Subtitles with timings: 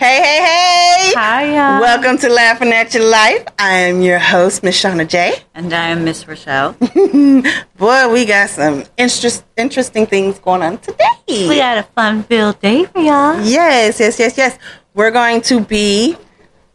[0.00, 1.08] Hey, hey, hey!
[1.10, 1.78] Hiya.
[1.78, 3.46] Welcome to Laughing at Your Life.
[3.58, 5.34] I am your host, Miss Shauna J.
[5.54, 6.72] And I am Miss Rochelle.
[7.76, 11.04] Boy, we got some interest, interesting things going on today.
[11.28, 13.42] we had a fun-filled day for y'all.
[13.42, 14.58] Yes, yes, yes, yes.
[14.94, 16.16] We're going to be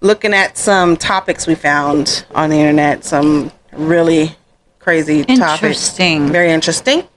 [0.02, 3.06] looking at some topics we found on the internet.
[3.06, 4.36] Some really
[4.78, 5.64] crazy topics.
[5.64, 6.28] Interesting.
[6.28, 7.08] Very interesting.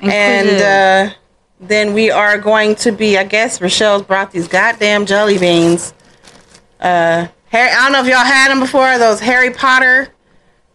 [0.00, 1.14] And uh,
[1.62, 5.94] then we are going to be, I guess, Rochelle's brought these goddamn jelly beans.
[6.80, 8.98] Uh, Harry, I don't know if y'all had them before.
[8.98, 10.08] Those Harry Potter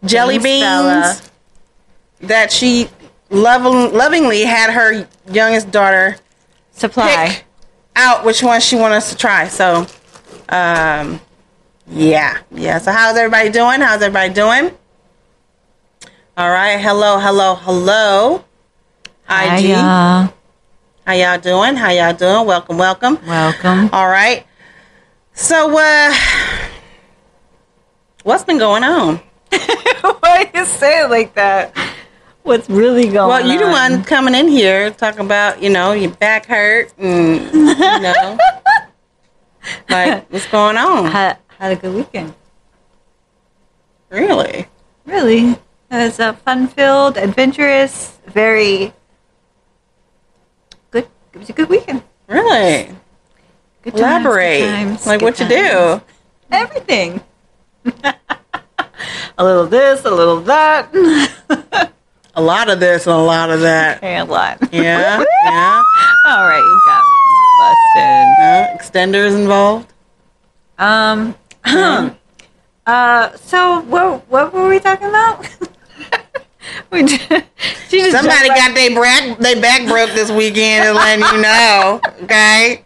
[0.06, 1.30] jelly beans
[2.22, 2.88] that she
[3.30, 6.16] loving, lovingly had her youngest daughter
[6.72, 7.42] Supply.
[7.96, 9.50] out which one she wants us to try.
[9.50, 9.86] So,
[10.48, 11.20] um,
[11.88, 12.78] yeah, yeah.
[12.78, 13.82] So, how's everybody doing?
[13.82, 14.72] How's everybody doing?
[16.38, 16.78] All right.
[16.78, 18.46] Hello, hello, hello.
[19.30, 19.66] IG.
[19.66, 20.34] Hiya.
[21.08, 21.78] How y'all doing?
[21.78, 22.46] How y'all doing?
[22.46, 23.18] Welcome, welcome.
[23.26, 23.90] Welcome.
[23.94, 24.46] All right.
[25.32, 26.14] So, uh,
[28.24, 29.16] what's been going on?
[30.02, 31.74] Why you say it like that?
[32.44, 33.30] What's really going on?
[33.30, 33.72] Well, you the on?
[33.72, 38.38] one coming in here talking about, you know, your back hurt and, you know,
[39.90, 41.06] like, what's going on?
[41.06, 42.36] Had, had a good weekend.
[44.10, 44.68] Really?
[45.06, 45.52] Really.
[45.52, 45.58] It
[45.90, 48.92] was a fun-filled, adventurous, very.
[51.38, 52.02] It was a good weekend.
[52.28, 52.90] Really?
[53.84, 54.60] Good times, Elaborate.
[54.62, 56.02] good times, like good what you do?
[56.52, 57.22] Everything.
[57.86, 60.90] a little this, a little that.
[62.34, 64.04] A lot of this and a lot of that.
[64.04, 64.58] a lot.
[64.72, 65.84] Yeah, yeah.
[66.28, 67.04] All right, you got
[67.96, 69.92] me Uh, extenders involved.
[70.80, 71.36] Um.
[72.86, 73.38] uh.
[73.38, 74.28] So what?
[74.30, 75.48] What were we talking about?
[76.92, 77.44] we did,
[78.06, 82.00] she Somebody got their back, they back broke this weekend, and letting you know.
[82.24, 82.84] Okay.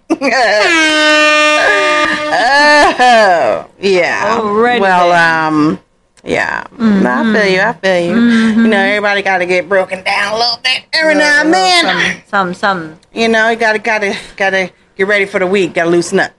[3.00, 4.40] oh, yeah.
[4.40, 5.80] Alrighty well, um,
[6.24, 6.66] yeah.
[6.78, 7.62] No, I feel you.
[7.62, 8.16] I feel you.
[8.62, 12.24] You know, everybody got to get broken down a little bit every now and then.
[12.28, 13.00] Some, some.
[13.14, 15.74] You know, you gotta, gotta, gotta get ready for the week.
[15.74, 16.32] Gotta loosen up.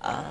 [0.00, 0.22] Uh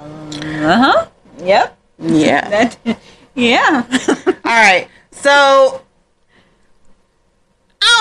[0.77, 1.07] huh.
[1.39, 1.73] Yep.
[1.99, 2.47] Yeah.
[2.49, 2.77] That.
[3.33, 3.83] Yeah.
[4.27, 4.87] All right.
[5.11, 5.81] So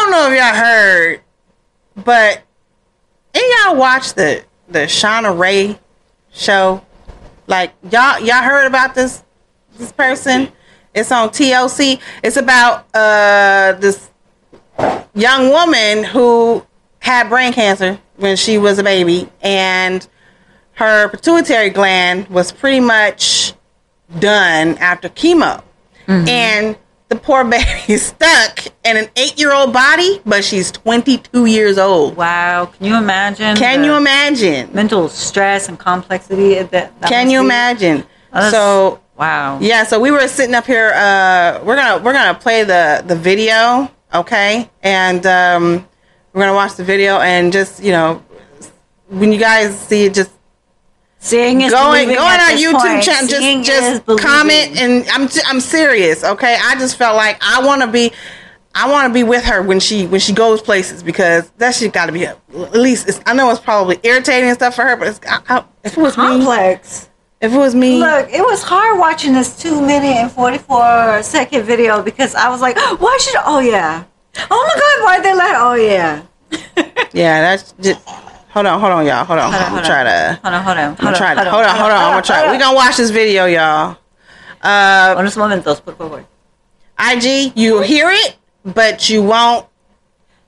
[0.02, 1.20] don't know if y'all heard,
[1.96, 2.42] but
[3.34, 5.78] any y'all watch the the Shauna Rae
[6.32, 6.82] show?
[7.46, 9.22] Like y'all y'all heard about this
[9.78, 10.50] this person?
[10.94, 12.00] It's on TLC.
[12.22, 14.10] It's about uh this
[15.14, 16.64] young woman who
[17.00, 20.06] had brain cancer when she was a baby and
[20.72, 23.54] her pituitary gland was pretty much
[24.18, 25.62] done after chemo.
[26.28, 26.76] And
[27.08, 31.78] the poor baby is stuck in an eight year old body, but she's 22 years
[31.78, 32.16] old.
[32.16, 32.66] wow.
[32.66, 33.56] Can you imagine?
[33.56, 34.70] Can you imagine?
[34.74, 36.70] Mental stress and complexity that.
[36.70, 37.44] that Can you be?
[37.46, 38.04] imagine?
[38.32, 39.58] That's- So Wow.
[39.62, 40.92] yeah, so we were sitting up here.
[40.94, 44.68] Uh, we're gonna we're gonna play the the video, okay?
[44.82, 45.88] And um,
[46.34, 48.22] we're gonna watch the video and just you know
[49.08, 50.30] when you guys see it, just
[51.26, 53.02] Seeing is go in, believing go on at our this YouTube point.
[53.02, 53.28] channel.
[53.28, 56.22] Just is just comment, and I'm I'm serious.
[56.22, 58.12] Okay, I just felt like I want to be.
[58.78, 61.92] I want to be with her when she when she goes places because that shit
[61.92, 62.38] got to be at
[62.72, 63.08] least.
[63.08, 65.96] It's, I know it's probably irritating and stuff for her, but it's, I, I, if
[65.96, 67.08] it was me, complex.
[67.40, 71.22] if it was me, Look, it was hard watching this two minute and forty four
[71.22, 73.34] second video because I was like, why should?
[73.44, 74.04] Oh yeah.
[74.50, 75.56] Oh my god, why they let?
[75.58, 76.22] Oh yeah.
[77.14, 78.00] yeah, that's just.
[78.56, 79.22] Hold on, hold on, y'all.
[79.26, 80.06] Hold on, Hold on, I'm hold try on.
[80.06, 80.40] to.
[80.42, 80.96] Hold on, hold on.
[80.98, 81.50] I'm try to.
[81.50, 81.98] Hold on, hold on.
[81.98, 82.38] I'm gonna try.
[82.40, 83.98] hold We gonna watch this video, y'all.
[84.62, 86.24] Uh, Unos momentos, por favor.
[86.98, 89.66] IG, you hear it, but you won't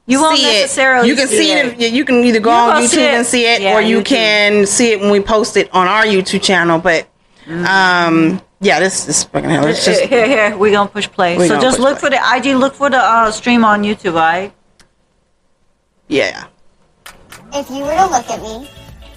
[0.07, 1.07] You won't see necessarily.
[1.07, 1.11] it.
[1.11, 1.79] You can see, it.
[1.83, 1.93] it.
[1.93, 4.05] You can either go You on YouTube and see it, Yeah, or you YouTube.
[4.07, 6.79] can see it when we post it on our YouTube channel.
[6.79, 7.07] But
[7.45, 7.67] Mm-hmm.
[7.67, 9.67] um, yeah, this is fucking hell.
[9.67, 11.37] It's just here, here, we gonna push play.
[11.47, 12.09] So just look play.
[12.09, 12.57] for the IG.
[12.57, 14.17] Look for the uh, stream on YouTube.
[14.17, 14.53] I.
[16.09, 16.47] yeah.
[17.53, 18.69] If you were to look at me,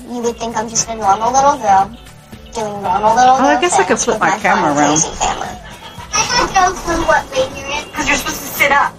[0.08, 1.92] you would think I'm just a normal little girl
[2.54, 5.00] doing normal little Oh, I guess I could things flip with my fun, camera around.
[5.00, 5.48] crazy family.
[6.14, 8.94] I have no clue what lane you're in because you're supposed to sit up.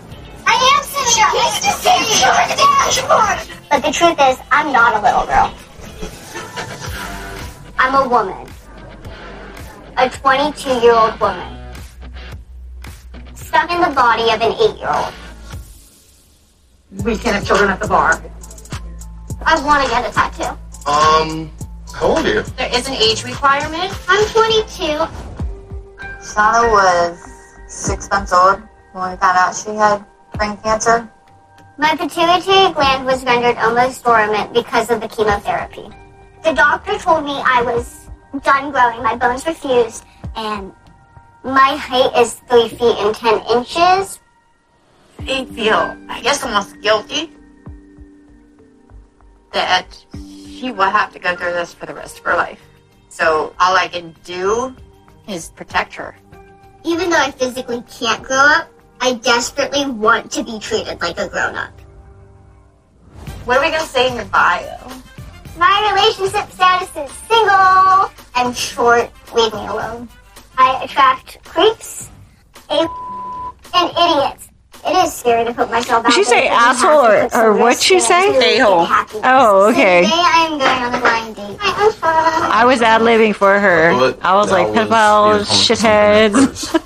[0.47, 1.33] I am sitting up.
[1.33, 3.39] It's just sitting on the dashboard.
[3.71, 5.53] But the truth is, I'm not a little girl.
[7.79, 8.47] I'm a woman.
[9.97, 11.59] A 22 year old woman.
[13.35, 15.13] Stuck in the body of an 8 year old.
[17.05, 18.23] We can't have children at the bar.
[19.45, 20.57] I want to get a tattoo.
[20.87, 21.51] Um,
[21.95, 22.43] how old are you?
[22.43, 23.93] There is an age requirement.
[24.09, 24.83] I'm 22.
[26.23, 27.19] Shauna was
[27.67, 28.63] six months old
[28.93, 30.05] when we found out she had
[30.39, 31.11] brain cancer.
[31.79, 35.89] My pituitary gland was rendered almost dormant because of the chemotherapy.
[36.45, 38.09] The doctor told me I was
[38.43, 39.03] done growing.
[39.03, 40.05] My bones were fused,
[40.37, 40.73] and
[41.43, 44.21] my height is three feet and ten inches.
[45.21, 47.31] I feel, I guess, almost guilty
[49.53, 52.61] that she will have to go through this for the rest of her life.
[53.09, 54.75] So all I can do
[55.29, 56.17] is protect her.
[56.85, 58.69] Even though I physically can't grow up,
[59.01, 61.79] I desperately want to be treated like a grown up.
[63.45, 64.79] What are we gonna say in your bio?
[65.59, 69.11] My relationship status is single and short.
[69.35, 70.09] Leave me alone.
[70.57, 72.09] I attract creeps,
[72.71, 72.87] a
[73.75, 74.42] and idiots.
[74.85, 77.45] It is scary to put myself out Did she there say you have asshole or-
[77.51, 78.33] or what'd risk she say?
[78.33, 78.87] to A-hole.
[79.23, 80.03] Oh, okay.
[80.03, 81.59] So today I am going on a blind date.
[81.61, 82.51] I'm fine.
[82.51, 83.93] I was ad libbing for her.
[83.97, 85.47] But I was that like, was pedophiles,
[86.75, 86.81] shitheads.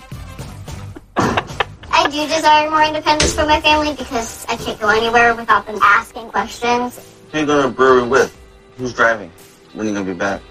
[1.90, 5.78] I do desire more independence from my family because I can't go anywhere without them
[5.82, 7.00] asking questions.
[7.32, 8.37] Who you going to a brewery with?
[8.76, 9.31] Who's driving?
[9.72, 10.42] When are you gonna be back?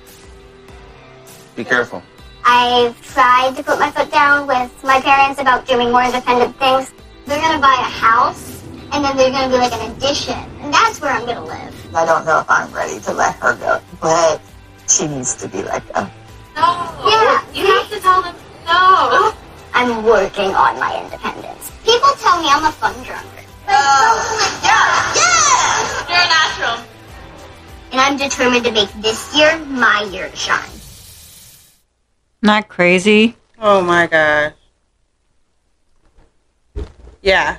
[1.55, 2.01] Be careful.
[2.43, 6.91] I've tried to put my foot down with my parents about doing more independent things.
[7.25, 8.61] They're gonna buy a house,
[8.91, 11.95] and then they're gonna be like an addition, and that's where I'm gonna live.
[11.95, 14.41] I don't know if I'm ready to let her go, but
[14.87, 16.01] she needs to be let go.
[16.55, 16.91] No.
[17.07, 18.35] Yeah, You have to tell them
[18.65, 18.71] no.
[18.71, 19.37] Oh,
[19.73, 21.71] I'm working on my independence.
[21.83, 23.25] People tell me I'm a fun drunk.
[23.35, 26.09] Like, Oh, yeah, yeah.
[26.09, 26.85] You're a natural.
[27.91, 30.69] And I'm determined to make this year my year to shine.
[32.41, 33.35] Not crazy.
[33.59, 34.53] Oh my gosh.
[37.25, 37.57] Yeah.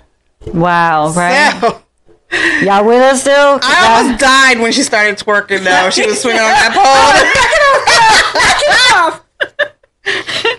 [0.54, 1.58] Wow, right?
[1.60, 1.82] So,
[2.62, 3.58] Y'all with us still?
[3.62, 5.90] I almost died when she started twerking though.
[5.90, 7.12] She was swinging on that pole.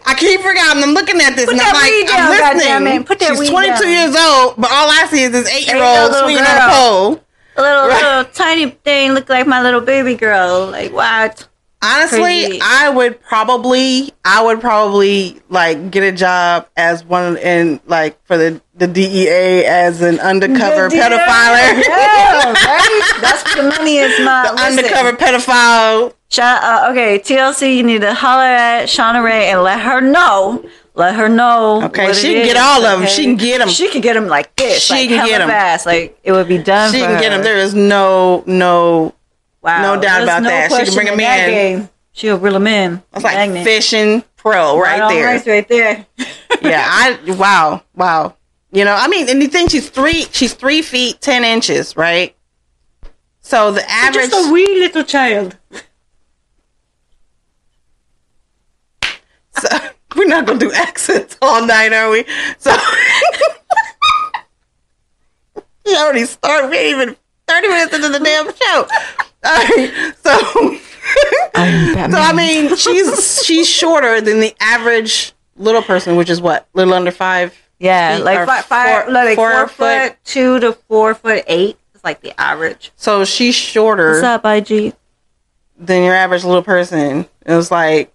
[0.06, 0.84] I keep forgetting.
[0.84, 3.02] I'm looking at this and I'm like, I'm down, listening.
[3.02, 3.06] goddammit.
[3.06, 3.84] Put that She's 22 down.
[3.92, 7.24] years old, but all I see is this eight year old swinging on a pole.
[7.56, 8.04] a little, Right.
[8.04, 10.68] little tiny thing look like my little baby girl.
[10.68, 11.48] Like what?
[11.82, 12.60] Honestly, Crazy.
[12.62, 18.36] I would probably, I would probably like get a job as one in like for
[18.36, 21.84] the the DEA as an undercover pedophile.
[21.88, 23.18] Yeah, right?
[23.22, 26.14] That's what the money is, my undercover pedophile.
[26.30, 30.68] Sha- uh, okay, TLC, you need to holler at Shauna Rae and let her know.
[30.98, 31.84] Let her know.
[31.86, 33.08] Okay, she can get is, of them.
[33.08, 33.70] She can get them.
[33.70, 34.82] She can get them like this.
[34.82, 35.86] She like, can get them fast.
[35.86, 36.92] Like it would be done.
[36.92, 37.44] She can get them.
[37.44, 39.14] There is no no.
[39.68, 40.72] Wow, no doubt there's about that.
[40.72, 41.54] She can bring that in.
[41.54, 41.90] game.
[42.14, 43.04] She'll reel him in.
[43.12, 43.66] That's like Magnet.
[43.66, 45.26] fishing pro right, on there.
[45.26, 46.06] rice right there.
[46.62, 48.38] yeah, I wow wow.
[48.72, 50.24] You know, I mean, and you think she's three?
[50.32, 52.34] She's three feet ten inches, right?
[53.42, 54.30] So the average.
[54.30, 55.58] Just a wee little child.
[59.60, 59.68] So,
[60.16, 62.24] we're not gonna do accents all night, are we?
[62.58, 62.74] So
[65.86, 66.70] we already started.
[66.70, 67.18] We ain't even
[67.48, 68.88] thirty minutes into the damn show.
[69.46, 70.38] All right, so
[71.56, 76.94] so I mean, she's she's shorter than the average little person, which is what little
[76.94, 77.56] under five.
[77.80, 80.10] Yeah, like five, five, four- like four four, foot.
[80.10, 81.78] foot, two to four foot eight.
[81.94, 82.92] It's like the average.
[82.96, 84.94] So she's shorter What's up, IG?
[85.80, 87.28] than your average little person.
[87.46, 88.12] It was like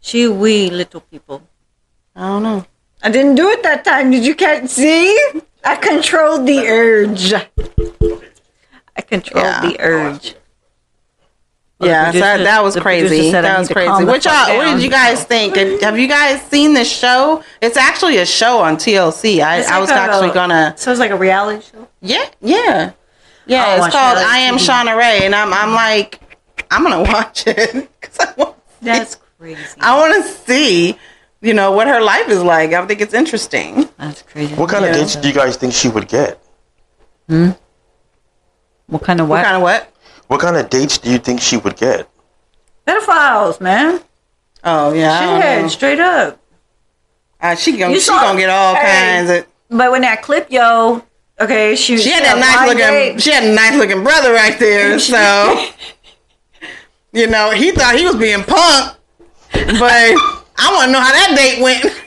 [0.00, 1.42] She we little people.
[2.14, 2.66] I don't know.
[3.02, 4.10] I didn't do it that time.
[4.10, 5.16] Did you can't see?
[5.64, 7.32] I controlled the urge.
[9.10, 9.60] I controlled Yeah.
[9.60, 10.34] the urge.
[11.80, 13.30] Yeah, so that, producer- that was crazy.
[13.30, 13.88] said That was crazy.
[13.88, 14.56] calm What y'all?
[14.56, 15.54] What did you guys think?
[15.54, 17.44] Have have you guys seen this show?
[17.60, 19.40] It's actually a show on TLC.
[19.42, 20.74] I, It's I was like a- actually gonna.
[20.76, 21.86] So it's like a reality show.
[22.00, 22.90] Yeah, yeah,
[23.46, 23.64] yeah.
[23.64, 24.68] I'll it's called reality I Am TV.
[24.68, 26.18] Shauna Rae, and I'm I'm like
[26.68, 29.60] I'm gonna watch it because I want That's crazy.
[29.80, 30.98] I want to see,
[31.42, 32.72] you know, what her life is like.
[32.72, 33.88] I think it's interesting.
[33.98, 34.52] That's crazy.
[34.56, 34.90] What kind Yeah.
[34.90, 36.42] of dates do you guys think she would get?
[37.28, 37.50] Hmm?
[38.88, 39.44] What kind of What what?
[39.44, 39.92] kind of what?
[40.28, 42.08] What kind of dates do you think she would get?
[42.86, 44.00] Pedophiles, man.
[44.64, 45.68] Oh yeah, I don't Shithead, know.
[45.68, 46.40] straight up.
[47.40, 48.82] Uh, she gonna You she saw- gonna get all Hey.
[49.16, 49.46] kinds of.
[49.70, 51.02] But when that clip, yo,
[51.38, 52.78] okay, she She had she that nice looking.
[52.78, 53.22] date.
[53.22, 54.98] She had a nice looking brother right there.
[55.08, 55.66] So,
[57.12, 58.96] you know, he thought he was being punked,
[59.52, 60.14] but
[60.58, 61.84] I want to know how that date went.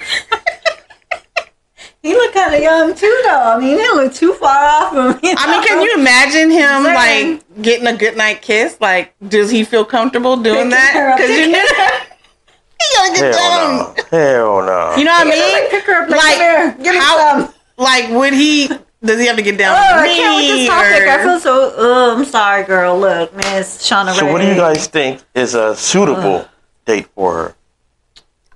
[2.50, 3.30] He looked kind of young too, though.
[3.44, 5.34] I mean, he didn't look too far off of me.
[5.38, 7.32] I mean, can you imagine him Saying.
[7.38, 8.78] like getting a good night kiss?
[8.80, 11.16] Like, does he feel comfortable doing Picking that?
[11.18, 11.60] Because you picking know,
[12.80, 13.96] he gotta get Hell no.
[14.10, 14.96] Hell no.
[14.98, 15.70] You know what I Like, mean?
[15.70, 17.54] pick her up, like, Like, give me how- some.
[17.78, 18.70] Like, would he?
[19.04, 21.08] Does he have to get down Oh, with I can't with this topic.
[21.08, 21.74] I feel so.
[21.76, 23.00] Oh, I'm sorry, girl.
[23.00, 24.32] Look, Miss Shauna So Ray.
[24.32, 26.48] what do you guys think is a suitable
[26.86, 27.56] date for her?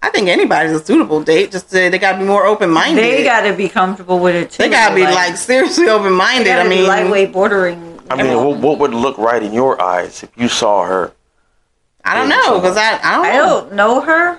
[0.01, 1.51] I think anybody's a suitable date.
[1.51, 3.03] Just uh, they gotta be more open minded.
[3.03, 4.63] They got to be comfortable with it too.
[4.63, 6.45] They gotta be like, seriously open minded.
[6.45, 7.99] gotta I be mean, lightweight, bordering.
[8.09, 11.11] I mean, what, what would look right in your eyes if you saw her
[12.03, 13.43] I don't know because I I don't I know.
[13.61, 14.37] don't know her,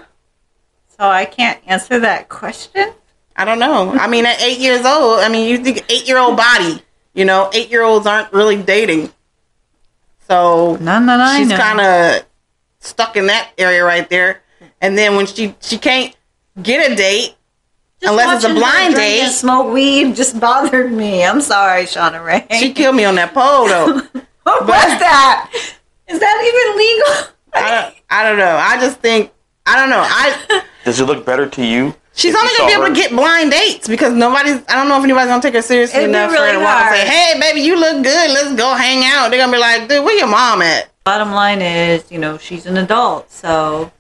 [0.97, 2.93] so I can't answer that question.
[3.35, 3.91] I don't know.
[3.93, 6.81] I mean, at eight years old, I mean, you think eight year old body,
[7.13, 9.13] you know, eight year olds aren't really dating.
[10.29, 12.25] So None that I she's kind of
[12.79, 14.43] stuck in that area right there.
[14.81, 16.15] And then when she she can't
[16.63, 17.35] get a date
[18.01, 19.21] Just unless it's a watching her blind date.
[19.23, 21.25] and smoke weed just bothered me.
[21.25, 22.47] I'm sorry, Shauna Rae.
[22.59, 23.87] She killed me on that pole though.
[24.43, 25.51] what was that?
[26.09, 27.33] Is that even legal?
[27.55, 28.57] I don't, I don't know.
[28.57, 29.33] I just think
[29.67, 30.03] I don't know.
[30.05, 31.95] I Does it look better to you?
[32.15, 34.63] she's if only gonna be saw able to get blind dates because nobody's.
[34.69, 36.59] I don't know if anybody's gonna take her seriously It'd be enough for her to
[36.61, 38.31] walk and say, "Hey, baby, you look good.
[38.31, 41.61] Let's go hang out." They're gonna be like, "Dude, where your mom at?" Bottom line
[41.63, 43.93] is, you know, she's an adult, so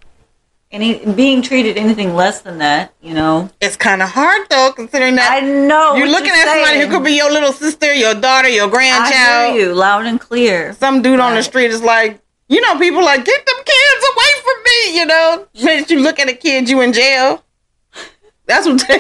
[0.77, 3.51] any being treated anything less than that, you know.
[3.61, 7.05] It's kind of hard though, considering that I know you're looking at somebody who could
[7.05, 9.11] be your little sister, your daughter, your grandchild.
[9.11, 10.75] I hear you loud and clear.
[10.75, 14.33] Some dude on the street is like, you know, people like, get them kids away
[14.45, 14.99] from me.
[14.99, 17.43] You know, minute you look at a kid, you in jail.
[18.47, 18.83] That's what.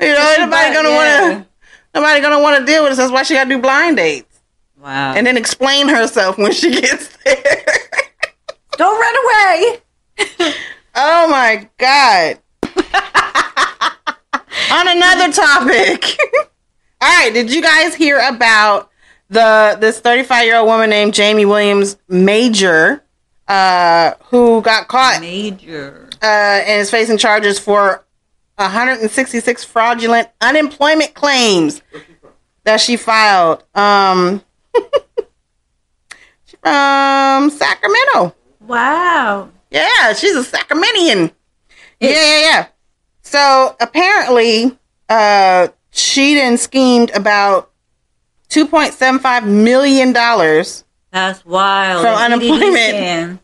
[0.00, 0.96] You know, nobody gonna Yeah.
[1.30, 1.46] want to.
[1.94, 2.98] Nobody gonna want to deal with this.
[2.98, 4.40] That's why she got to do blind dates
[4.82, 5.14] Wow.
[5.14, 7.64] and then explain herself when she gets there.
[8.76, 9.78] Don't run away.
[11.50, 12.38] My god.
[14.72, 16.16] On another topic.
[17.02, 18.90] All right, did you guys hear about
[19.30, 23.02] the this 35 year old woman named Jamie Williams Major,
[23.48, 26.08] uh, who got caught Major.
[26.22, 28.04] uh, and is facing charges for
[28.56, 31.82] 166 fraudulent unemployment claims
[32.64, 33.64] that she filed.
[33.74, 34.42] Um,
[36.44, 38.36] she's from Sacramento.
[38.60, 39.48] Wow.
[39.70, 41.30] Yeah, she's a Sacramentian.
[42.00, 42.66] Yeah, yeah, yeah.
[43.22, 44.76] So apparently,
[45.08, 47.70] uh, she then schemed about
[48.48, 50.84] two point seven five million dollars.
[51.10, 52.02] That's wild.
[52.02, 53.40] From unemployment.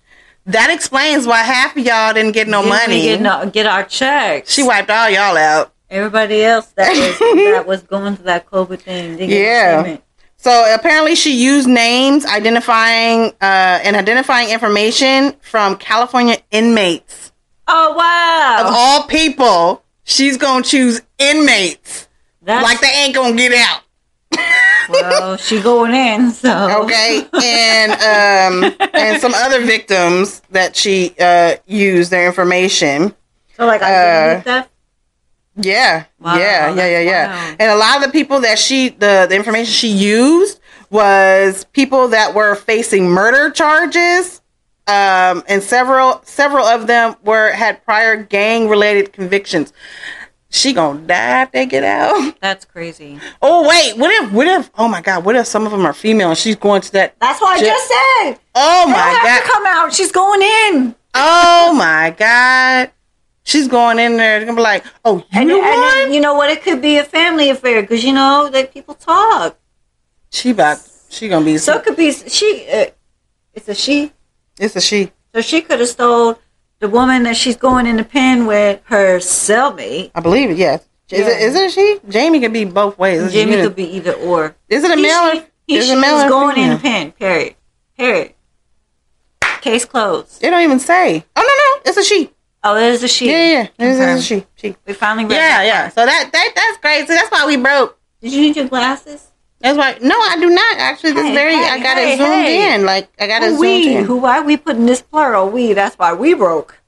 [0.47, 3.03] That explains why half of y'all didn't get no Didn't money.
[3.03, 4.53] Get, no, get our checks.
[4.53, 5.73] She wiped all y'all out.
[5.91, 7.19] Everybody else that was
[7.53, 9.31] that was going through that COVID thing.
[9.31, 9.99] Yeah.
[10.37, 17.33] So apparently, she used names identifying uh, and identifying information from California inmates.
[17.69, 18.67] Oh wow.
[18.69, 22.09] Of all people, she's gonna choose inmates.
[22.43, 23.83] That's like they ain't gonna get out.
[24.89, 26.31] well, she going in.
[26.31, 33.15] So okay and um and some other victims that she uh used their information
[33.57, 34.71] So like Uh, identity theft.
[35.57, 37.57] yeah Wow, yeah yeah yeah yeah wow.
[37.59, 42.09] and a lot of the people that she the, the information she used was people
[42.09, 44.41] that were facing murder charges
[44.89, 49.73] um and several several of them were had prior gang related convictions
[50.49, 53.19] she gonna die if they get out That's crazy.
[53.43, 55.93] oh wait what if what if oh my god what if some of them are
[55.93, 58.39] female and she's going to that That's what I just said.
[58.55, 59.93] oh They my god have to come out.
[59.93, 60.95] She's going in.
[61.15, 62.93] Oh my god.
[63.43, 64.39] She's going in there.
[64.39, 65.63] They're gonna be like, "Oh, you And, the and
[66.05, 66.51] one?" you know what?
[66.51, 69.57] It could be a family affair because you know that people talk.
[70.31, 70.79] she about.
[71.09, 71.57] She gonna be.
[71.59, 72.67] So So it could be she.
[72.73, 72.87] Uh,
[73.55, 74.13] it's a she.
[74.59, 75.13] It's a she.
[75.35, 76.39] So she could have stole
[76.79, 80.11] the woman that she's going in the pen with her cellmate.
[80.15, 80.57] I believe it.
[80.59, 80.87] Yes.
[81.11, 81.27] Is Yeah.
[81.29, 81.43] it?
[81.43, 82.01] Is it a she?
[82.09, 83.23] Jamie could be both ways.
[83.23, 84.57] Is, it, could be either or.
[84.69, 85.31] is it a He, male?
[85.33, 87.13] she, or, he, is she it male going in the pen.
[87.13, 87.55] Period.
[87.97, 88.33] Period.
[89.61, 90.41] Case closed.
[90.41, 91.25] They don't even say.
[91.35, 92.31] Oh no, no, it's a she.
[92.63, 93.31] Oh, it is a she.
[93.31, 93.63] Yeah, yeah.
[93.79, 94.47] It's, it's a she.
[94.57, 94.77] She.
[94.87, 95.89] We finally Yeah, yeah.
[95.89, 97.07] So that that that's crazy.
[97.07, 97.99] That's why we broke.
[98.21, 99.29] Did you need your glasses?
[99.67, 99.99] That's why.
[100.01, 100.79] No, I do not.
[100.79, 101.55] Actually, this Hey, very.
[101.57, 102.75] hey, I got it zoomed hey.
[102.75, 102.85] in.
[102.85, 104.05] Like I got it Who zoomed in.
[104.05, 104.19] Who?
[104.19, 105.51] Why we putting this plural?
[105.51, 105.73] We.
[105.73, 106.79] That's why we broke.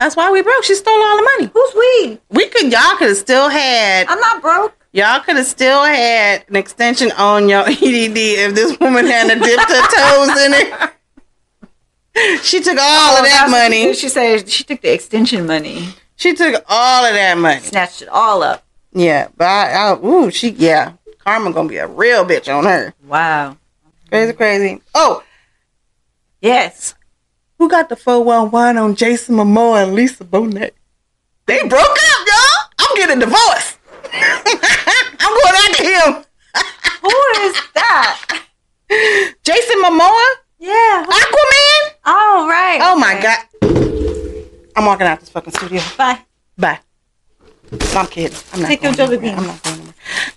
[0.00, 0.64] That's why we broke.
[0.64, 1.50] She stole all the money.
[1.54, 2.18] Who's we?
[2.30, 2.72] We could.
[2.72, 4.08] Y'all could have still had.
[4.08, 4.74] I'm not broke.
[4.90, 7.78] Y'all could have still had an extension on your EDD
[8.16, 10.92] if this woman hadn't dipped her toes in it.
[12.42, 13.94] She took all of oh, that Oh, That's what money.
[13.94, 17.60] She said she took the extension money, She took all of that money.
[17.60, 18.64] snatched it all up.
[18.92, 20.94] Yeah, but I, I ooh, she yeah,
[21.28, 22.94] Karma gonna be a real bitch on her.
[23.06, 23.58] Wow.
[24.08, 24.80] Crazy, crazy.
[24.94, 25.22] Oh,
[26.40, 26.94] Yes.
[27.58, 30.70] who got the four one one on Jason Momoa and Lisa Bonet?
[31.44, 32.70] They broke up, y'all.
[32.78, 33.76] I'm getting divorced.
[34.10, 36.24] I'm going after him.
[37.02, 38.42] Who is that?
[39.44, 41.04] Jason Momoa, Yeah.
[41.06, 41.92] Aquaman.
[42.06, 42.78] Oh right.
[42.80, 43.22] Oh my Okay.
[43.22, 44.72] god.
[44.76, 45.82] I'm walking out this fucking studio.
[45.98, 46.20] Bye.
[46.56, 46.80] Bye.
[47.70, 48.34] No, I'm kidding.
[48.54, 49.36] I'm not Take your jelly anywhere.
[49.36, 49.38] bean.
[49.40, 49.77] I'm not going.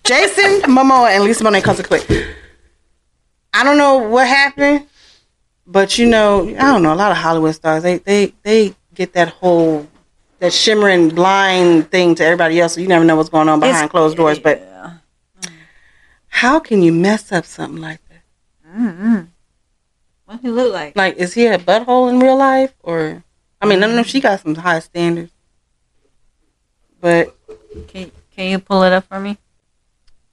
[0.04, 2.28] Jason Momoa and Lisa Bonet quick.
[3.54, 4.88] I don't know what happened,
[5.68, 6.94] but you know, I don't know.
[6.94, 9.88] A lot of Hollywood stars they they they get that whole
[10.40, 13.76] that shimmering blind thing to everybody else, so you never know what's going on behind
[13.78, 14.40] It's- closed doors.
[14.40, 14.94] But yeah.
[16.28, 18.24] how can you mess up something like that?
[18.76, 19.20] Mm-hmm.
[20.26, 20.96] What he look like?
[20.96, 23.24] Like, is he a butthole in real life, or?
[23.62, 25.32] I mean, I don't know if she got some high standards,
[27.00, 27.36] but
[27.90, 29.38] Can Can you pull it up for me?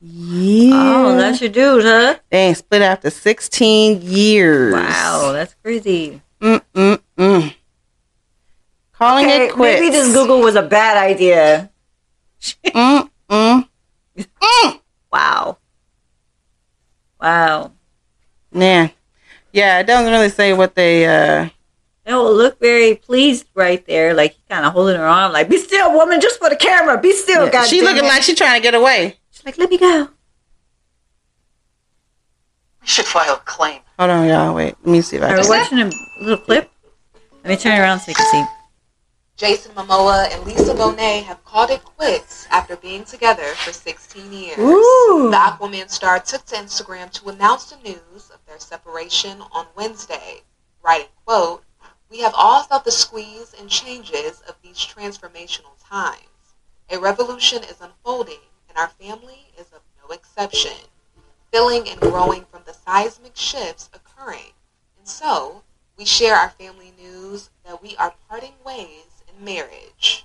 [0.00, 2.16] Yeah, Oh, that's your dude, huh?
[2.30, 4.72] they ain't split after sixteen years.
[4.74, 6.22] Wow, that's crazy.
[6.40, 7.54] Mm mm mm.
[8.92, 9.80] Calling Okay, it quits.
[9.80, 11.70] maybe this Google was a bad idea.
[12.66, 13.68] Mm mm.
[15.12, 15.58] Wow.
[17.20, 17.72] Wow.
[18.52, 18.90] Man,
[19.52, 21.06] yeah, it doesn't really say what they.
[21.06, 21.48] uh
[22.04, 25.48] They will look very pleased right there, like he kind of holding her arm, like
[25.48, 26.98] "Be still, woman, just for the camera.
[27.00, 29.16] Be still, yeah, God She looking like she trying to get away.
[29.48, 30.08] She's like, let me go."
[32.82, 33.80] We should file a claim.
[33.98, 34.54] Hold on, y'all.
[34.54, 35.48] Wait, let me see if I Are we can.
[35.48, 35.90] watching a
[36.22, 36.70] little clip?
[37.44, 38.44] Let me turn it around so you can see.
[39.36, 44.58] Jason Momoa and Lisa Bonet have called it quits after being together for 16 years.
[44.58, 45.28] Ooh.
[45.30, 50.42] The Aquaman star took to Instagram to announce the news of their separation on Wednesday,
[50.82, 51.62] writing, quote,
[52.10, 56.56] We have all felt the squeeze and changes of these transformational times.
[56.90, 60.72] A revolution is unfolding, and our family is of no exception,
[61.52, 64.52] feeling and growing from the seismic shifts occurring.
[64.98, 65.62] And so,
[65.98, 70.24] we share our family news that we are parting ways in marriage.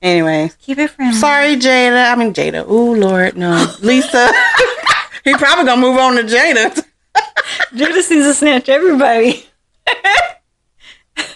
[0.00, 1.14] Anyway, Keep it friendly.
[1.14, 2.12] sorry, Jada.
[2.12, 2.68] I mean Jada.
[2.68, 4.30] Ooh, Lord, no, Lisa.
[5.24, 6.84] he probably gonna move on to Jada.
[7.72, 9.46] Jada seems to snatch everybody,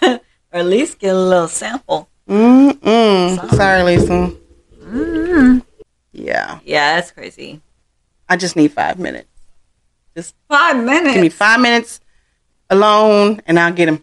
[0.03, 0.21] or
[0.53, 2.09] at least get a little sample.
[2.29, 3.55] Mm mm.
[3.55, 4.33] Sorry, Lisa.
[4.81, 5.66] Mm.
[6.19, 7.61] Yeah, Yeah, that's crazy.
[8.29, 9.29] I just need five minutes.
[10.17, 11.13] Just Five minutes.
[11.15, 12.01] Give me five minutes
[12.71, 14.03] alone, and I'll get him.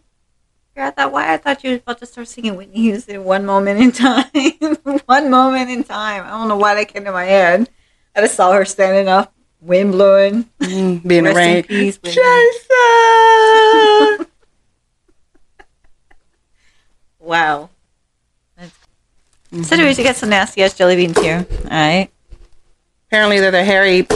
[0.78, 1.34] Yeah, I thought, why?
[1.34, 4.26] I thought you were about to start singing Whitney Houston one moment in time.
[5.06, 6.24] one moment in time.
[6.26, 7.68] I don't know why that came to my head.
[8.16, 10.50] I just saw her standing up, wind blowing.
[10.60, 11.98] Mm, being Rest in peace.
[11.98, 12.20] Jason.
[17.20, 17.70] Wow.
[19.54, 19.64] Mm-hmm.
[19.64, 21.46] So, anyways, you got some nasty ass jelly beans here.
[21.66, 22.10] All right.
[23.08, 24.08] Apparently, they're the hairy.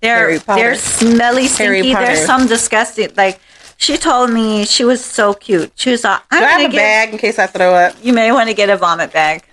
[0.00, 1.92] They're they're smelly, stinky.
[1.92, 3.10] There's some disgusting.
[3.14, 3.38] Like
[3.76, 5.70] she told me, she was so cute.
[5.74, 6.78] She was like, "I'm Do I have a get.
[6.78, 7.94] bag in case I throw up?
[8.02, 9.44] You may want to get a vomit bag."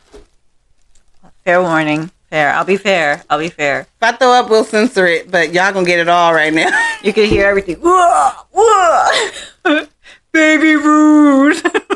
[1.43, 2.09] Fair warning.
[2.29, 2.53] Fair.
[2.53, 3.23] I'll be fair.
[3.29, 3.81] I'll be fair.
[3.81, 6.69] If I throw up, we'll censor it, but y'all gonna get it all right now.
[7.03, 7.75] You can hear everything.
[7.81, 9.85] Whoa, whoa.
[10.31, 11.61] Baby rude.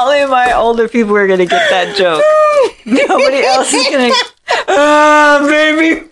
[0.00, 2.22] Only my older people are gonna get that joke.
[2.86, 4.12] Nobody else is gonna.
[4.66, 6.08] Ah, baby.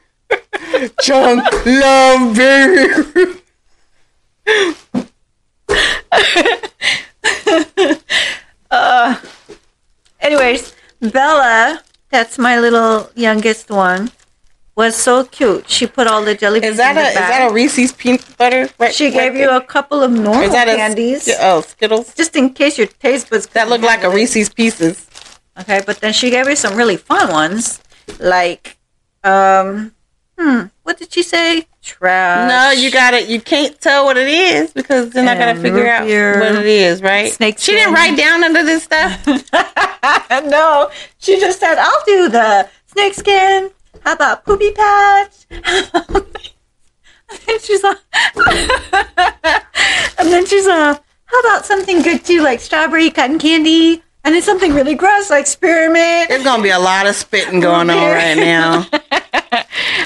[1.00, 3.40] Chunk love baby.
[8.70, 9.16] Uh,
[10.20, 14.10] anyways, Bella, that's my little youngest one,
[14.78, 15.68] was so cute.
[15.68, 18.24] She put all the jelly beans Is that in a is that a Reese's peanut
[18.38, 18.68] butter?
[18.78, 22.14] Right, she gave right you a couple of normal Is that a candies, Oh, Skittles.
[22.14, 23.48] just in case your taste buds.
[23.48, 25.08] That look like a Reese's Pieces.
[25.58, 27.80] Okay, but then she gave you some really fun ones,
[28.20, 28.78] like,
[29.24, 29.92] um,
[30.38, 31.66] hmm, what did she say?
[31.82, 32.48] Trash.
[32.48, 33.28] No, you got it.
[33.28, 37.02] You can't tell what it is because then I gotta figure out what it is,
[37.02, 37.32] right?
[37.32, 39.26] snake She didn't write down under this stuff.
[40.44, 40.88] no,
[41.18, 43.70] she just said, "I'll do the snake skin."
[44.04, 45.46] How about poopy patch?
[45.50, 46.24] and
[47.46, 47.98] then she's like,
[50.18, 54.42] and then she's like, how about something good too, like strawberry cotton candy, and then
[54.42, 56.28] something really gross like spearmint.
[56.30, 58.86] There's gonna be a lot of spitting going on right now.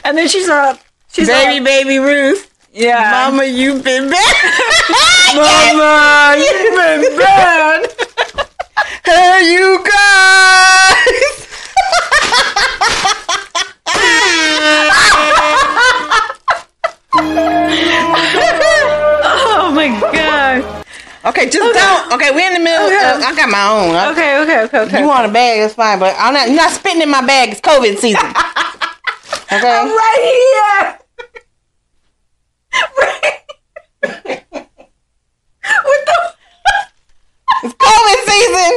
[0.05, 0.77] And then she's uh,
[1.13, 2.53] she's baby, baby Ruth.
[2.73, 5.35] yeah, Mama, you've been bad.
[5.37, 7.87] Mama, you've been bad.
[9.05, 11.42] Hey, you guys.
[19.25, 20.85] oh my god.
[21.27, 22.13] okay, just don't.
[22.15, 22.87] Okay, we're in the middle.
[22.87, 22.97] Okay.
[22.97, 23.95] Of, I got my own.
[23.95, 25.01] I- Okay, okay, okay, okay.
[25.01, 25.61] You want a bag?
[25.61, 26.47] That's fine, but I'm not.
[26.49, 27.51] You're not spitting in my bag.
[27.51, 28.33] It's COVID season.
[29.53, 29.69] Okay.
[29.69, 30.99] I'm right here.
[32.97, 33.39] Right.
[35.85, 36.17] what the?
[37.65, 38.73] It's COVID season.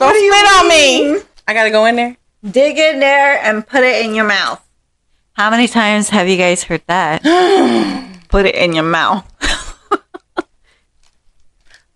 [0.00, 1.20] Don't do you spit on me.
[1.46, 2.16] I gotta go in there.
[2.50, 4.62] Dig in there and put it in your mouth.
[5.32, 7.22] How many times have you guys heard that?
[8.28, 9.24] put it in your mouth.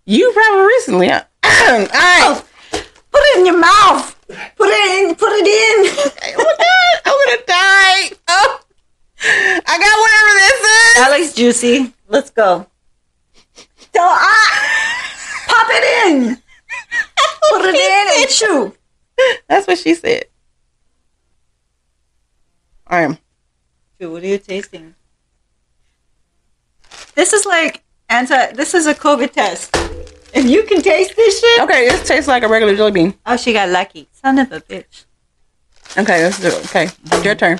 [0.05, 1.07] You probably recently.
[1.07, 1.23] Huh?
[1.43, 2.43] All right.
[2.71, 4.19] Put it in your mouth.
[4.27, 5.15] Put it in.
[5.15, 6.11] Put it in.
[6.35, 8.17] Oh my god, I'm gonna die.
[8.27, 8.59] Oh,
[9.67, 10.95] I got whatever this is.
[10.95, 11.93] That looks juicy.
[12.07, 12.65] Let's go.
[13.93, 16.35] Don't ah, pop it in.
[17.49, 18.75] Put it in and chew.
[19.47, 20.25] That's what she said.
[22.91, 23.17] All right.
[23.99, 24.11] Chew.
[24.11, 24.95] What are you tasting?
[27.15, 28.51] This is like anti.
[28.51, 29.75] This is a COVID test.
[30.33, 31.61] If you can taste this shit.
[31.61, 33.13] Okay, this tastes like a regular jelly bean.
[33.25, 34.09] Oh, she got lucky.
[34.11, 35.05] Son of a bitch.
[35.97, 36.65] Okay, let's do it.
[36.65, 36.89] Okay,
[37.23, 37.59] your turn.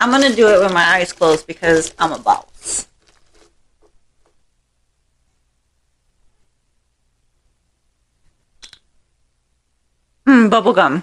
[0.00, 2.86] I'm gonna do it with my eyes closed because I'm a boss.
[10.26, 11.02] Mm, bubble gum.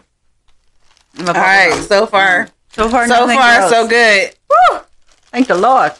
[1.19, 4.35] All right, so far, So far, so far, so good.
[4.49, 4.79] Woo!
[5.31, 5.93] Thank the Lord.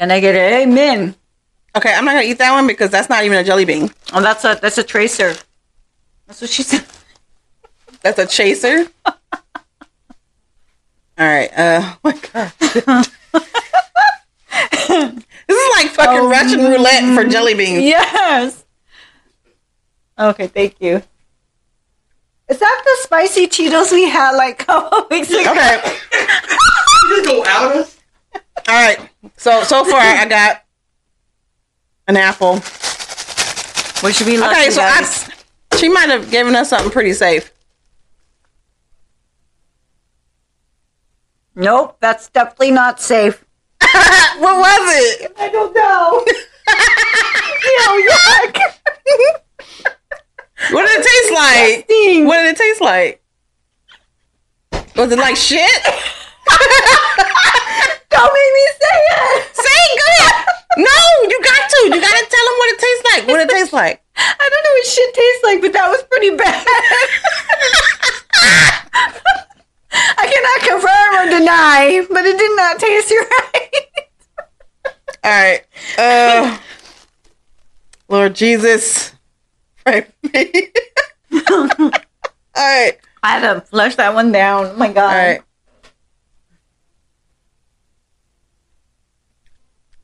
[0.00, 1.14] Can I get an amen?
[1.76, 3.88] Okay, I'm not gonna eat that one because that's not even a jelly bean.
[4.12, 5.34] Oh, that's a that's a tracer.
[6.26, 6.84] That's what she said.
[8.02, 8.86] That's a chaser.
[9.06, 9.12] All
[11.18, 11.50] right.
[11.56, 12.52] Uh, oh my god.
[12.58, 12.76] this
[15.48, 17.82] is like fucking Oh, Russian roulette for jelly beans.
[17.82, 18.64] Yes.
[20.18, 21.02] Okay, thank you.
[22.48, 25.50] Is that the spicy Cheetos we had like a couple weeks ago?
[25.50, 25.96] Okay.
[27.08, 27.98] You go out of us?
[28.68, 29.10] All right.
[29.36, 30.62] So so far I got
[32.06, 32.54] an apple.
[34.04, 35.28] We should be lucky, Okay, so guys.
[35.72, 37.52] I, she might have given us something pretty safe.
[41.54, 43.42] Nope, that's definitely not safe.
[43.80, 45.32] what was it?
[45.38, 46.24] I don't know.
[47.96, 49.95] Ew, yuck.
[50.70, 51.86] What did it taste like?
[52.26, 53.20] What did it taste like?
[54.96, 55.60] Was it like shit?
[58.10, 59.54] Don't make me say it.
[59.54, 60.46] Say it, go ahead.
[60.78, 61.78] No, you got to.
[61.84, 63.26] You got to tell them what it tastes like.
[63.28, 64.02] What it tastes like.
[64.16, 66.66] I don't know what shit tastes like, but that was pretty bad.
[70.18, 73.86] I cannot confirm or deny, but it did not taste right.
[75.24, 75.62] All right.
[75.98, 76.58] Uh,
[78.08, 79.12] Lord Jesus,
[79.84, 80.68] pray for me.
[81.50, 81.68] All
[82.56, 82.98] right.
[83.22, 84.66] I had to flush that one down.
[84.66, 85.10] Oh my god.
[85.10, 85.42] All right.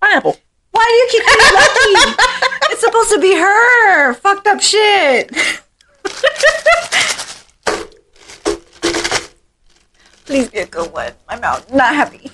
[0.01, 0.37] Pineapple.
[0.73, 1.95] Why do you keep being lucky?
[2.73, 4.15] it's supposed to be her.
[4.15, 5.31] Fucked up shit.
[10.25, 11.13] Please be a good one.
[11.29, 12.31] My mouth not happy.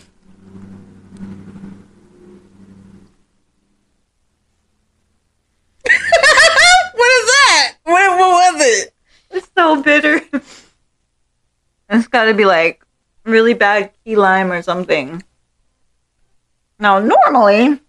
[6.95, 7.38] what is that?
[7.89, 8.95] What, what was it?
[9.31, 10.21] It's so bitter.
[11.89, 12.85] it's got to be like
[13.25, 15.23] really bad key lime or something.
[16.79, 17.81] Now, normally,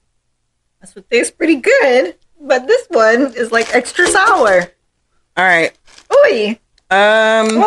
[0.79, 4.71] this would taste pretty good, but this one is like extra sour.
[5.35, 5.77] All right.
[6.13, 6.57] Oy.
[6.89, 7.61] Um.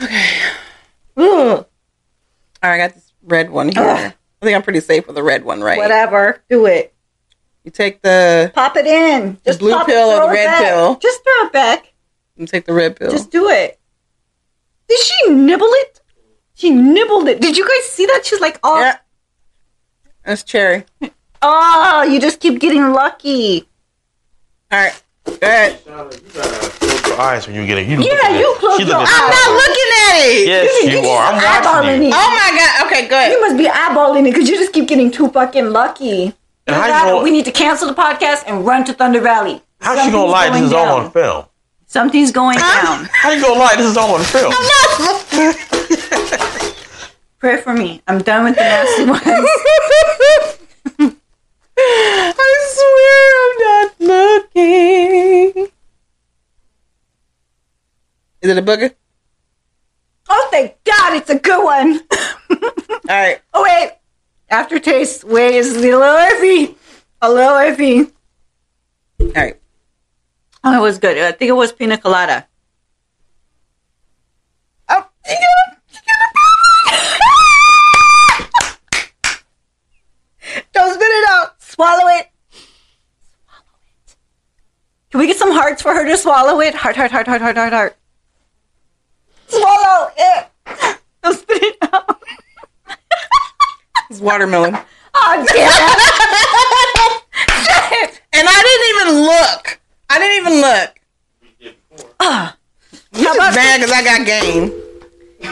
[0.00, 0.36] Okay.
[1.18, 1.18] Ugh.
[1.18, 1.66] All
[2.62, 2.74] right.
[2.74, 3.82] I got this red one here.
[3.82, 4.14] Ugh.
[4.40, 5.76] I think I'm pretty safe with the red one, right?
[5.76, 6.42] Whatever.
[6.48, 6.94] Do it.
[7.68, 9.36] You take the Pop it in.
[9.44, 10.62] Just blue pop it, pill or the red back.
[10.64, 10.96] pill?
[11.02, 11.92] Just throw it back.
[12.34, 13.10] you take the red pill.
[13.10, 13.78] Just do it.
[14.88, 16.00] Did she nibble it?
[16.54, 17.42] She nibbled it.
[17.42, 18.24] Did you guys see that?
[18.24, 18.96] She's like, oh, yeah.
[20.24, 20.86] That's cherry.
[21.42, 23.68] oh, you just keep getting lucky.
[24.72, 25.02] All right.
[25.26, 25.32] Go.
[25.34, 27.86] You gotta close your eyes when you get it.
[27.86, 30.48] You Yeah, you close She your looking I'm not looking at it.
[30.48, 31.22] Yes, You you need are.
[31.34, 32.08] I'm some watching eyeballing you.
[32.08, 32.14] it.
[32.16, 32.86] Oh my god.
[32.86, 33.08] Okay.
[33.08, 33.32] Good.
[33.32, 36.32] You must be eyeballing it because you just keep getting too fucking lucky.
[36.68, 39.20] And how that or gonna- we need to cancel the podcast and run to Thunder
[39.20, 39.62] Valley.
[39.80, 40.50] How's she gonna Something's lie?
[40.50, 41.44] This is all on film.
[41.86, 43.08] Something's going down.
[43.12, 43.74] How you gonna lie?
[43.76, 44.52] This is all on film.
[47.38, 48.02] Pray for me.
[48.06, 49.22] I'm done with the nasty ones.
[51.80, 53.90] I swear I'm not
[54.54, 55.68] looking.
[58.42, 58.94] Is it a booger?
[60.30, 62.00] oh, thank God, it's a good one.
[62.50, 62.60] All
[63.08, 63.40] right.
[63.54, 63.92] Oh wait,
[64.50, 65.24] aftertaste.
[65.24, 66.74] way is a little iffy.
[67.20, 68.10] A little iffy.
[69.20, 69.60] All right.
[70.64, 71.18] Oh, it was good.
[71.18, 72.46] I think it was pina colada.
[74.88, 75.34] Oh, you
[80.72, 81.62] Don't spit it out.
[81.62, 82.28] Swallow it.
[82.50, 83.74] Swallow
[84.06, 84.16] it.
[85.10, 86.74] Can we get some hearts for her to swallow it?
[86.74, 87.96] Heart, heart, heart, heart, heart, heart, heart.
[89.48, 90.46] Swallow it.
[91.22, 92.17] Don't spit it out.
[94.10, 94.78] It's watermelon.
[95.14, 95.72] Oh, damn.
[97.64, 98.22] Shit.
[98.30, 99.80] And I didn't even look.
[100.10, 101.00] I didn't even look.
[102.20, 102.56] Ah.
[103.10, 104.72] Which is bad because I got game.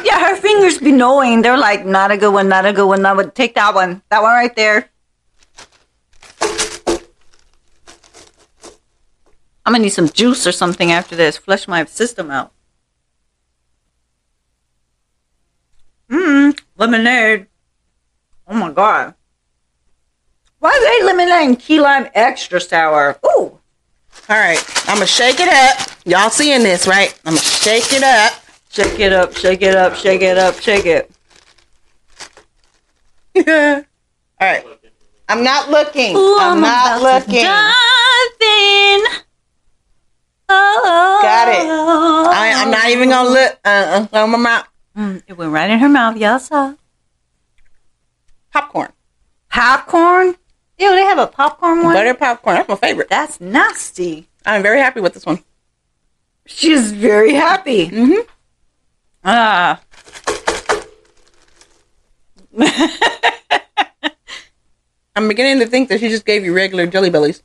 [0.04, 1.42] Yeah, her fingers be knowing.
[1.42, 3.02] They're like, not a good one, not a good one.
[3.02, 4.02] Not would take that one.
[4.10, 4.90] That one right there.
[9.64, 11.36] I'm gonna need some juice or something after this.
[11.36, 12.52] Flush my system out.
[16.08, 17.48] Mmm, lemonade.
[18.48, 19.14] Oh my god.
[20.58, 23.18] Why is they lemonade and key lime extra sour?
[23.26, 23.58] Ooh.
[24.28, 24.62] All right.
[24.88, 25.88] I'm to shake it up.
[26.04, 27.18] Y'all seeing this, right?
[27.24, 28.32] I'm to shake it up.
[28.70, 31.10] Shake it up, shake it up, shake it up, shake it.
[33.36, 33.84] All
[34.40, 34.66] right.
[35.28, 36.16] I'm not looking.
[36.16, 37.40] Ooh, I'm, not about to looking.
[37.40, 39.04] in.
[40.48, 41.66] Oh, Got it.
[41.66, 43.58] I, I'm not even gonna look.
[43.64, 44.68] Uh, uh, my mouth.
[44.96, 46.16] Mm, it went right in her mouth.
[46.16, 46.74] Y'all saw.
[48.56, 48.90] Popcorn.
[49.50, 50.28] Popcorn.
[50.78, 51.92] Ew, they have a popcorn one.
[51.92, 52.56] Butter popcorn.
[52.56, 53.10] That's my favorite.
[53.10, 54.30] That's nasty.
[54.46, 55.44] I'm very happy with this one.
[56.46, 57.90] She's very happy.
[57.90, 58.26] Mm-hmm.
[59.24, 59.82] Ah.
[65.14, 67.42] I'm beginning to think that she just gave you regular jelly bellies.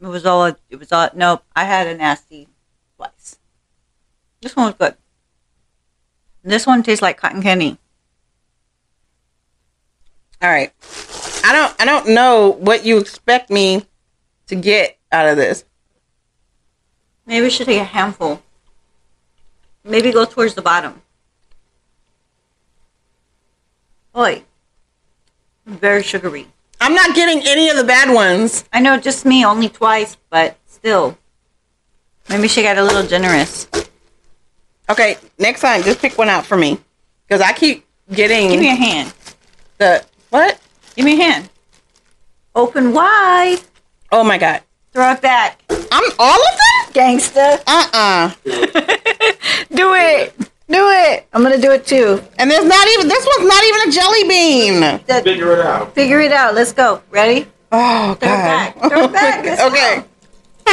[0.00, 0.46] It was all.
[0.46, 1.10] It was all.
[1.14, 1.44] Nope.
[1.54, 2.48] I had a nasty
[2.96, 3.36] slice.
[4.40, 4.96] This one was good.
[6.42, 7.78] This one tastes like cotton candy.
[10.42, 10.72] All right.
[11.44, 11.80] I don't.
[11.80, 13.84] I don't know what you expect me
[14.48, 15.64] to get out of this.
[17.26, 18.42] Maybe we should take a handful.
[19.84, 21.00] Maybe go towards the bottom.
[24.16, 24.42] Oi.
[25.64, 26.48] Very sugary.
[26.80, 28.64] I'm not getting any of the bad ones.
[28.72, 31.16] I know, just me, only twice, but still.
[32.28, 33.68] Maybe she got a little generous.
[34.90, 36.78] Okay, next time, just pick one out for me,
[37.26, 39.14] because I keep getting Give me a hand.
[39.78, 40.58] the what?
[40.96, 41.48] Give me a hand.
[42.54, 43.58] Open wide.
[44.10, 44.62] Oh my god!
[44.92, 45.62] Throw it back.
[45.70, 46.90] I'm all of that.
[46.92, 47.62] Gangsta.
[47.66, 48.30] Uh uh
[49.74, 50.34] Do it.
[50.68, 51.26] Do it.
[51.34, 52.22] I'm going to do it too.
[52.38, 54.98] And there's not even this one's not even a jelly bean.
[55.22, 55.94] Figure it out.
[55.94, 56.54] Figure it out.
[56.54, 57.02] Let's go.
[57.10, 57.46] Ready?
[57.70, 58.74] Oh Throw it god.
[58.74, 58.78] back.
[58.90, 59.44] Throw it back.
[59.44, 60.04] Let's okay.
[60.66, 60.72] go.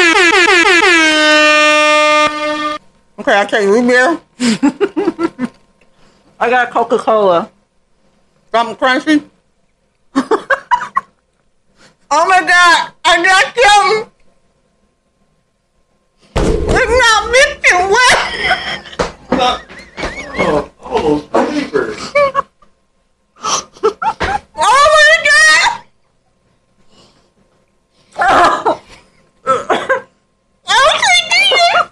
[3.19, 4.19] Okay, I'll take root beer,
[6.39, 7.51] I got Coca Cola.
[8.51, 9.29] something crunchy.
[12.11, 14.11] Oh my god, I got something.
[16.35, 17.93] It's not mixing.
[20.41, 21.95] Oh, almost paper.
[24.61, 25.69] Oh my god.
[28.17, 28.81] Oh.
[30.67, 31.91] Oh my god.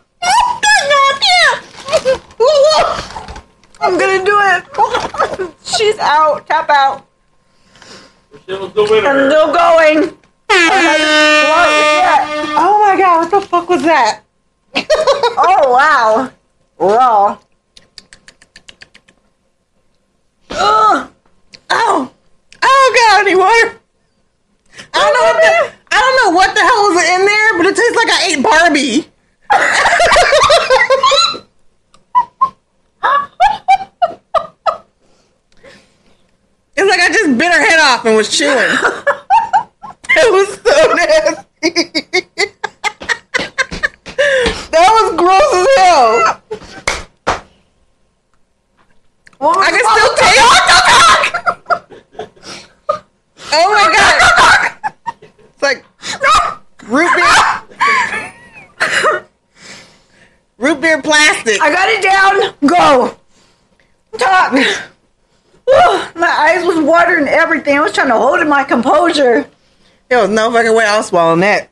[3.79, 4.63] I'm going to do it.
[5.63, 6.45] She's out.
[6.47, 7.06] Tap out.
[8.47, 9.29] Michelle's the I'm winner.
[9.29, 10.17] still going.
[12.59, 14.21] Oh my god, what the fuck was that?
[15.39, 16.31] Oh, wow.
[16.79, 17.37] Raw.
[20.49, 21.11] Ugh.
[21.69, 22.11] Oh,
[22.63, 23.79] oh god, I need water.
[24.93, 27.65] I don't know what the I don't know what the hell was in there, but
[27.67, 29.07] it tastes like I ate Barbie.
[36.75, 38.53] it's like I just bit her head off and was chewing.
[40.09, 41.45] it was so nasty.
[44.71, 46.41] that was gross as hell.
[49.39, 50.57] I can still taste
[53.49, 54.93] Oh my god!
[55.53, 55.85] It's like
[56.83, 57.35] root beer.
[60.57, 61.61] root beer plastic.
[61.61, 62.53] I got it down.
[62.69, 63.15] Go.
[64.17, 64.53] Talk.
[65.69, 67.77] Ugh, my eyes was watering everything.
[67.77, 69.49] I was trying to hold in my composure.
[70.09, 71.69] There was no fucking way I was swallowing that.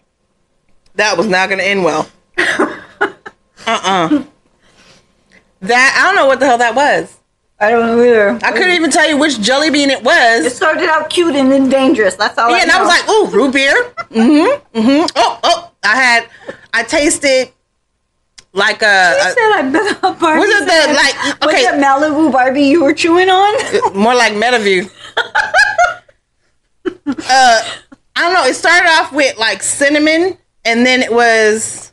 [0.95, 2.09] That was not gonna end well.
[2.37, 4.23] uh-uh.
[5.61, 7.17] That I don't know what the hell that was.
[7.59, 8.37] I don't know either.
[8.43, 10.45] I couldn't even tell you which jelly bean it was.
[10.45, 12.15] It started out cute and then dangerous.
[12.15, 13.83] That's all Yeah, I and I was like, ooh, root beer.
[14.11, 14.77] Mm-hmm.
[14.77, 15.05] Mm-hmm.
[15.15, 15.71] Oh, oh.
[15.83, 16.29] I had
[16.73, 17.51] I tasted
[18.55, 20.39] like a, You a said I bet up Barbie.
[20.39, 21.65] Was it the, like, okay.
[21.65, 23.93] Was it Malibu Barbie you were chewing on?
[23.93, 24.89] more like Metaview.
[26.87, 27.61] uh,
[28.15, 28.45] I don't know.
[28.45, 31.91] It started off with like cinnamon, and then it was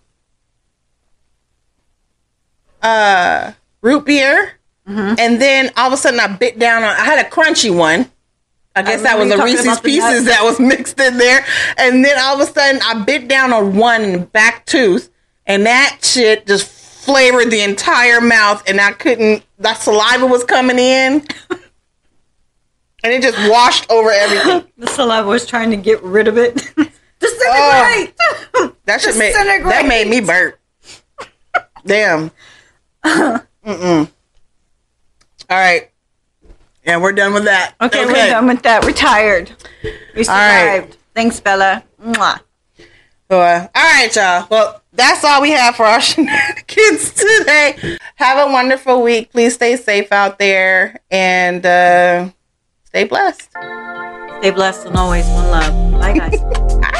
[2.80, 4.52] uh root beer,
[4.86, 6.90] and then all of a sudden I bit down on.
[6.90, 8.08] I had a crunchy one.
[8.74, 11.44] I guess that was a Reese's Pieces that was mixed in there,
[11.76, 15.10] and then all of a sudden I bit down on one back tooth,
[15.46, 19.44] and that shit just flavored the entire mouth, and I couldn't.
[19.58, 21.24] That saliva was coming in,
[23.04, 24.70] and it just washed over everything.
[24.78, 26.54] the saliva was trying to get rid of it.
[27.20, 28.14] Disintegrate!
[28.84, 30.58] That should make that made me burp.
[31.84, 32.30] Damn.
[33.04, 34.10] Mm-mm.
[35.50, 35.90] All right.
[36.84, 37.74] And we're done with that.
[37.80, 38.84] Okay, we're done with that.
[38.84, 39.52] We're tired.
[39.84, 40.26] We right.
[40.26, 40.96] survived.
[41.14, 41.84] Thanks, Bella.
[42.02, 42.40] Mwah.
[43.30, 44.46] Uh, all right, y'all.
[44.50, 47.98] Well, that's all we have for our shenanigans today.
[48.16, 49.32] Have a wonderful week.
[49.32, 52.30] Please stay safe out there and uh,
[52.84, 53.50] stay blessed.
[54.38, 55.92] Stay blessed and always one love.
[56.00, 56.40] Bye, guys.
[56.40, 56.98] Bye.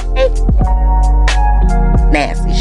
[2.13, 2.52] Nasty.